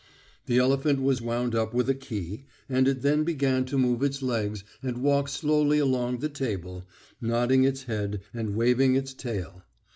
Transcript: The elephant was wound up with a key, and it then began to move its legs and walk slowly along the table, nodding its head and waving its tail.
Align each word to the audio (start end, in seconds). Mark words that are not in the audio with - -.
The 0.47 0.57
elephant 0.57 0.99
was 0.99 1.21
wound 1.21 1.53
up 1.53 1.75
with 1.75 1.87
a 1.87 1.93
key, 1.93 2.47
and 2.67 2.87
it 2.87 3.03
then 3.03 3.23
began 3.23 3.65
to 3.65 3.77
move 3.77 4.01
its 4.01 4.23
legs 4.23 4.63
and 4.81 5.03
walk 5.03 5.27
slowly 5.27 5.77
along 5.77 6.21
the 6.21 6.27
table, 6.29 6.87
nodding 7.21 7.65
its 7.65 7.83
head 7.83 8.21
and 8.33 8.55
waving 8.55 8.95
its 8.95 9.13
tail. 9.13 9.61